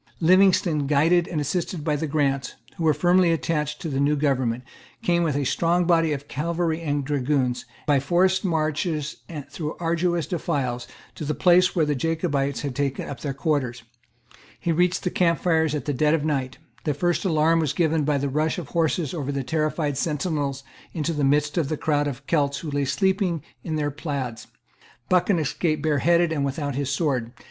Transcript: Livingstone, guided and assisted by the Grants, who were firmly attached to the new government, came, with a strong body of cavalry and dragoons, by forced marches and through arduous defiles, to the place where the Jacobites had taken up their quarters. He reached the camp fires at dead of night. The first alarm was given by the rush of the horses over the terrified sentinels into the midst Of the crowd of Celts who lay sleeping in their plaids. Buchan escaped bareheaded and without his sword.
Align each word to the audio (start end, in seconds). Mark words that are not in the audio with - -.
Livingstone, 0.19 0.87
guided 0.87 1.27
and 1.27 1.39
assisted 1.39 1.83
by 1.83 1.95
the 1.95 2.07
Grants, 2.07 2.55
who 2.77 2.83
were 2.85 2.91
firmly 2.95 3.31
attached 3.31 3.79
to 3.79 3.87
the 3.87 3.99
new 3.99 4.15
government, 4.15 4.63
came, 5.03 5.21
with 5.21 5.35
a 5.35 5.43
strong 5.43 5.85
body 5.85 6.11
of 6.11 6.27
cavalry 6.27 6.81
and 6.81 7.05
dragoons, 7.05 7.65
by 7.85 7.99
forced 7.99 8.43
marches 8.43 9.17
and 9.29 9.47
through 9.47 9.77
arduous 9.79 10.25
defiles, 10.25 10.87
to 11.13 11.23
the 11.23 11.35
place 11.35 11.75
where 11.75 11.85
the 11.85 11.93
Jacobites 11.93 12.61
had 12.61 12.75
taken 12.75 13.07
up 13.07 13.19
their 13.19 13.31
quarters. 13.35 13.83
He 14.59 14.71
reached 14.71 15.03
the 15.03 15.11
camp 15.11 15.37
fires 15.39 15.75
at 15.75 15.85
dead 15.85 16.15
of 16.15 16.25
night. 16.25 16.57
The 16.83 16.95
first 16.95 17.23
alarm 17.23 17.59
was 17.59 17.71
given 17.71 18.03
by 18.03 18.17
the 18.17 18.27
rush 18.27 18.57
of 18.57 18.65
the 18.65 18.71
horses 18.71 19.13
over 19.13 19.31
the 19.31 19.43
terrified 19.43 19.99
sentinels 19.99 20.63
into 20.93 21.13
the 21.13 21.23
midst 21.23 21.59
Of 21.59 21.69
the 21.69 21.77
crowd 21.77 22.07
of 22.07 22.25
Celts 22.25 22.57
who 22.65 22.71
lay 22.71 22.85
sleeping 22.85 23.43
in 23.63 23.75
their 23.75 23.91
plaids. 23.91 24.47
Buchan 25.09 25.37
escaped 25.37 25.83
bareheaded 25.83 26.31
and 26.31 26.43
without 26.43 26.73
his 26.73 26.89
sword. 26.89 27.33